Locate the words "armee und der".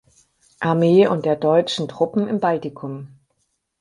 0.61-1.35